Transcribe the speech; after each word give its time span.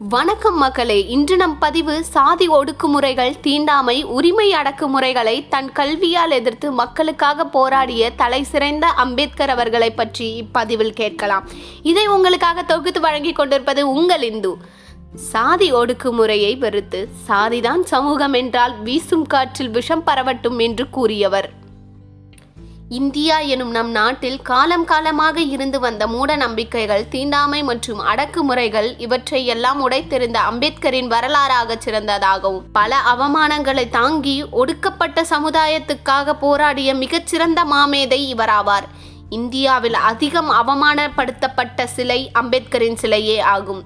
வணக்கம் 0.00 0.56
மக்களே 0.56 1.06
இன்று 1.06 1.36
நம் 1.36 1.58
பதிவு 1.58 2.04
சாதி 2.04 2.48
ஒடுக்குமுறைகள் 2.48 3.40
தீண்டாமை 3.40 4.02
உரிமை 4.02 4.52
அடக்குமுறைகளை 4.52 5.48
தன் 5.48 5.72
கல்வியால் 5.72 6.30
எதிர்த்து 6.30 6.72
மக்களுக்காக 6.72 7.44
போராடிய 7.44 8.10
தலை 8.10 8.42
சிறந்த 8.42 8.86
அம்பேத்கர் 8.86 9.50
அவர்களை 9.50 9.90
பற்றி 9.90 10.42
இப்பதிவில் 10.42 10.92
கேட்கலாம். 10.92 11.48
இதை 11.82 12.06
உங்களுக்காக 12.06 12.62
தொகுத்து 12.62 13.00
வழங்கி 13.00 13.32
கொண்டிருப்பது 13.32 13.90
உங்கள் 13.90 14.22
இந்து. 14.22 14.56
சாதி 15.14 15.72
ஒடுக்குமுறையை 15.72 16.58
வெறுத்து 16.58 17.08
சாதிதான் 17.28 17.82
சமூகம் 17.82 18.32
என்றால் 18.32 18.82
வீசும் 18.82 19.26
காற்றில் 19.26 19.70
விஷம் 19.70 20.04
பரவட்டும் 20.06 20.58
என்று 20.58 20.90
கூறியவர். 20.90 21.57
இந்தியா 22.90 23.38
எனும் 23.38 23.70
நம் 23.70 23.90
நாட்டில் 23.90 24.42
காலம் 24.42 24.84
காலமாக 24.84 25.40
இருந்து 25.40 25.80
வந்த 25.80 26.06
மூட 26.06 26.36
நம்பிக்கைகள் 26.36 27.08
தீண்டாமை 27.08 27.62
மற்றும் 27.62 28.00
அடக்குமுறைகள் 28.00 28.94
இவற்றை 28.98 29.46
எல்லாம் 29.46 29.90
உடைத்தெறிந்த 29.90 30.38
அம்பேத்கரின் 30.50 31.10
வரலாறாக 31.10 31.76
சிறந்ததாகவும் 31.84 32.64
பல 32.72 32.96
அவமானங்களை 32.96 33.88
தாங்கி 33.88 34.44
ஒடுக்கப்பட்ட 34.50 35.22
சமுதாயத்துக்காக 35.22 36.32
போராடிய 36.32 36.94
மிகச்சிறந்த 36.94 37.64
மாமேதை 37.64 38.34
இவராவார். 38.34 38.88
இந்தியாவில் 39.30 39.94
அதிகம் 39.94 40.50
அவமானப்படுத்தப்பட்ட 40.50 41.84
சிலை 41.84 42.30
அம்பேத்கரின் 42.34 43.00
சிலையே 43.02 43.40
ஆகும். 43.40 43.84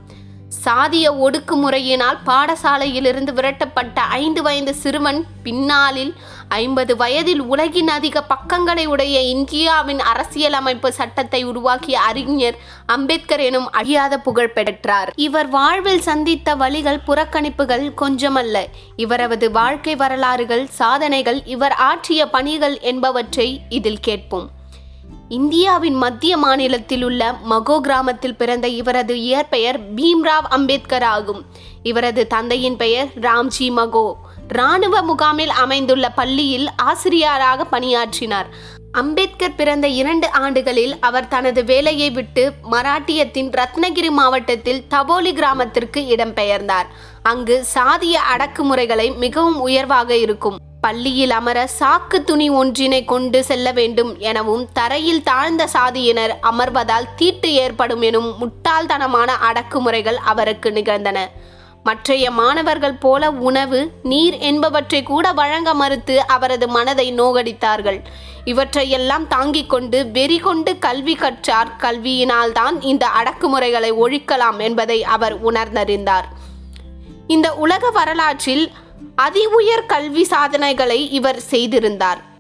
சாதிய 0.65 1.07
ஒடுக்குமுறையினால் 1.19 2.19
பாடசாலையிலிருந்து 2.27 3.33
விரட்டப்பட்ட 3.35 4.01
ஐந்து 4.09 4.43
வயது 4.43 4.75
சிறுவன் 4.75 5.27
பின்னாளில் 5.43 6.15
ஐம்பது 6.49 6.97
வயதில் 6.97 7.41
உலகின் 7.41 7.89
அதிக 7.89 8.23
பக்கங்களை 8.23 8.87
உடைய 8.87 9.21
இந்தியாவின் 9.21 10.01
அரசியலமைப்பு 10.01 10.93
சட்டத்தை 10.93 11.45
உருவாக்கிய 11.45 12.01
அறிஞர் 12.01 12.59
அம்பேத்கர் 12.87 13.41
எனும் 13.41 13.71
அழியாத 13.71 14.19
புகழ் 14.19 14.53
பெற்றார். 14.53 15.13
இவர் 15.17 15.49
வாழ்வில் 15.49 16.01
சந்தித்த 16.01 16.55
வழிகள் 16.55 17.05
புறக்கணிப்புகள் 17.07 17.93
கொஞ்சமல்ல. 18.01 18.65
இவரது 18.97 19.51
வாழ்க்கை 19.51 19.97
வரலாறுகள் 19.97 20.67
சாதனைகள் 20.67 21.43
இவர் 21.45 21.73
ஆற்றிய 21.73 22.27
பணிகள் 22.29 22.81
என்பவற்றை 22.81 23.61
இதில் 23.69 24.01
கேட்போம். 24.01 24.51
இந்தியாவின் 25.33 25.95
மத்திய 25.95 26.37
மாநிலத்தில் 26.37 27.03
உள்ள 27.03 27.33
மகோ 27.33 27.81
கிராமத்தில் 27.81 28.35
பிறந்த 28.35 28.69
இவரது 28.69 29.21
இயற்பெயர் 29.21 29.81
பீம்ராவ் 29.95 30.49
அம்பேத்கர் 30.49 31.03
ஆகும். 31.03 31.45
இவரது 31.83 32.27
தந்தையின் 32.27 32.77
பெயர் 32.77 33.07
ராம்ஜி 33.21 33.71
மகோ. 33.71 34.17
இராணுவ 34.49 35.03
முகாமில் 35.03 35.51
அமைந்துள்ள 35.51 36.11
பள்ளியில் 36.11 36.69
ஆசிரியராக 36.77 37.65
பணியாற்றினார். 37.65 38.47
அம்பேத்கர் 38.93 39.55
பிறந்த 39.55 39.89
இரண்டு 39.89 40.31
ஆண்டுகளில் 40.33 40.99
அவர் 41.01 41.29
தனது 41.29 41.65
வேலையை 41.65 42.11
விட்டு 42.11 42.53
மராட்டியத்தின் 42.71 43.51
ரத்னகிரி 43.51 44.11
மாவட்டத்தில் 44.11 44.85
தபோலி 44.91 45.33
கிராமத்திற்கு 45.33 46.01
இடம்பெயர்ந்தார். 46.01 46.89
அங்கு 47.23 47.65
சாதிய 47.75 48.13
அடக்குமுறைகளை 48.13 49.17
மிகவும் 49.17 49.61
உயர்வாக 49.61 50.17
இருக்கும். 50.17 50.62
பள்ளியில் 50.83 51.31
அமர 51.31 51.69
சாக்கு 51.81 52.25
துணி 52.25 52.51
ஒன்றினை 52.51 53.05
கொண்டு 53.05 53.45
செல்ல 53.45 53.73
வேண்டும் 53.73 54.19
எனவும் 54.19 54.69
தரையில் 54.73 55.23
தாழ்ந்த 55.23 55.69
சாதியினர் 55.73 56.33
அமர்வதால் 56.43 57.15
தீட்டு 57.17 57.55
ஏற்படும் 57.55 58.01
எனும் 58.01 58.35
முட்டாள்தனமான 58.41 59.31
அடக்குமுறைகள் 59.51 60.19
அவருக்கு 60.25 60.73
நிகழ்ந்தன. 60.73 61.31
மற்றைய 61.85 62.31
மாணவர்கள் 62.31 62.95
போல 62.95 63.31
உணவு 63.31 63.91
நீர் 64.03 64.39
என்பவற்றை 64.39 65.03
கூட 65.03 65.33
வழங்க 65.33 65.75
மறுத்து 65.75 66.27
அவரது 66.27 66.69
மனதை 66.69 67.15
நோகடித்தார்கள். 67.15 68.01
இவற்றையெல்லாம் 68.45 69.27
தாங்கிக் 69.29 69.71
கொண்டு 69.71 70.11
வெறி 70.11 70.39
கொண்டு 70.39 70.79
கல்வி 70.79 71.15
கற்றார். 71.15 71.73
கல்வியினால்தான் 71.79 72.77
இந்த 72.81 73.07
அடக்குமுறைகளை 73.07 73.93
ஒழிக்கலாம் 73.93 74.59
என்பதை 74.59 75.05
அவர் 75.05 75.45
உணர்ந்தறிந்தார். 75.45 76.29
இந்த 77.27 77.55
உலக 77.55 77.91
வரலாற்றில் 77.91 78.73
அதி 79.15 79.47
உயர் 79.47 79.87
கல்வி 79.87 80.25
சாதனைகளை 80.25 81.11
இவர் 81.11 81.41
செய்திருந்தார். 81.41 82.31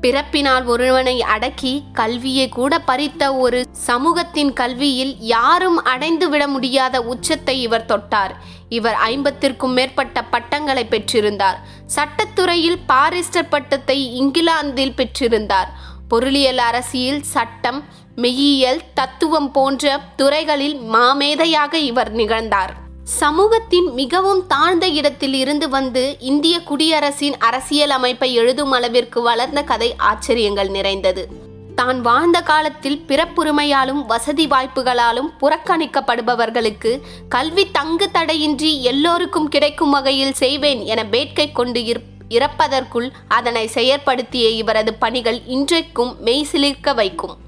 பிறப்பினால் 0.00 0.64
ஒருவனை 0.64 1.22
அடக்கி 1.22 1.82
கல்வியை 1.92 2.48
கூட 2.48 2.78
பறித்த 2.86 3.38
ஒரு 3.38 3.64
சமூகத்தின் 3.70 4.52
கல்வியில் 4.52 5.16
யாரும் 5.18 5.82
அடைந்து 5.82 6.28
விட 6.28 6.48
முடியாத 6.48 7.02
உச்சத்தை 7.02 7.62
இவர் 7.62 7.84
தொட்டார். 7.84 8.34
இவர் 8.68 8.94
ஐம்பத்திற்கும் 8.94 9.72
மேற்பட்ட 9.72 10.24
பட்டங்களை 10.24 10.86
பெற்றிருந்தார். 10.90 11.58
சட்டத்துறையில் 11.96 12.78
பாரிஸ்டர் 12.88 13.50
பட்டத்தை 13.50 13.98
இங்கிலாந்தில் 14.14 14.96
பெற்றிருந்தார். 14.96 15.70
பொருளியல் 16.08 16.58
அரசியல் 16.58 17.22
சட்டம் 17.22 17.84
மெய்யியல் 18.16 18.80
தத்துவம் 18.94 19.50
போன்ற 19.50 20.00
துறைகளில் 20.16 20.76
மாமேதையாக 20.92 21.74
இவர் 21.74 22.12
நிகழ்ந்தார். 22.12 22.74
சமூகத்தின் 23.06 23.94
மிகவும் 23.94 24.46
தாழ்ந்த 24.46 24.88
இடத்தில் 24.88 25.34
இருந்து 25.34 25.68
வந்து 25.68 26.16
இந்திய 26.20 26.60
குடியரசின் 26.60 27.36
அரசியல் 27.38 27.90
அமைப்பை 27.90 28.34
எழுதும் 28.34 28.70
அளவிற்கு 28.70 29.22
வளர்ந்த 29.22 29.62
கதை 29.62 29.94
ஆச்சரியங்கள் 29.96 30.68
நிறைந்தது. 30.68 31.28
தான் 31.74 32.00
வாழ்ந்த 32.00 32.42
காலத்தில் 32.42 33.04
பிறப்புரிமையாலும் 33.08 34.06
வசதி 34.06 34.46
வாய்ப்புகளாலும் 34.46 35.30
புறக்கணிக்கப்படுபவர்களுக்கு 35.40 37.00
கல்வி 37.28 37.70
தங்கு 37.70 38.10
தடையின்றி 38.10 38.82
எல்லோருக்கும் 38.82 39.48
கிடைக்கும் 39.48 39.90
வகையில் 39.90 40.32
செய்வேன் 40.32 40.84
என 40.84 41.02
வேட்கை 41.02 41.52
கொண்டு 41.52 42.04
இறப்பதற்குள் 42.28 43.10
அதனை 43.28 43.70
செயற்படுத்திய 43.74 44.48
இவரது 44.48 44.94
பணிகள் 44.94 45.42
இன்றைக்கும் 45.46 46.16
மெய்சிலிர்க்க 46.20 46.94
வைக்கும். 46.94 47.44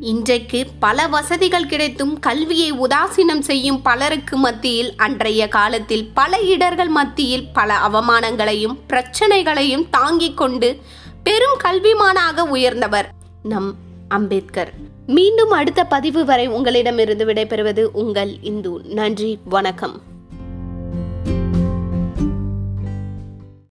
இன்றைக்கு 0.00 0.66
பல 0.78 1.06
வசதிகள் 1.06 1.66
கிடைத்தும் 1.66 2.18
கல்வியை 2.18 2.72
உதாசீனம் 2.72 3.38
செய்யும் 3.38 3.82
பலருக்கு 3.82 4.36
மத்தியில் 4.36 4.96
அன்றைய 4.96 5.48
காலத்தில் 5.48 6.10
பல 6.14 6.40
இடர்கள் 6.40 6.88
மத்தியில் 6.88 7.48
பல 7.52 7.78
அவமானங்களையும் 7.88 8.78
பிரச்சனைகளையும் 8.86 9.90
தாங்கிக் 9.90 10.36
கொண்டு 10.36 10.78
பெரும் 11.22 11.58
கல்விமானாக 11.64 12.40
உயர்ந்தவர் 12.40 13.08
நம் 13.42 13.74
அம்பேத்கர். 14.08 14.72
மீண்டும் 15.06 15.50
அடுத்த 15.50 15.84
பதிவு 15.84 16.24
வரை 16.24 16.46
உங்களிடமிருந்து 16.46 17.24
விடைபெறுவது 17.24 17.82
உங்கள் 17.82 18.36
இந்து. 18.42 18.80
நன்றி 18.84 19.38
வணக்கம். 19.44 20.00